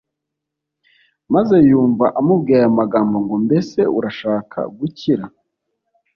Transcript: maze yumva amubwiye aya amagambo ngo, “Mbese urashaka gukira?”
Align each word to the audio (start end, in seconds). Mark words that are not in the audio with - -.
maze 1.33 1.55
yumva 1.69 2.05
amubwiye 2.19 2.57
aya 2.59 2.67
amagambo 2.71 3.15
ngo, 3.23 3.35
“Mbese 3.45 3.79
urashaka 3.97 4.59
gukira?” 4.77 5.25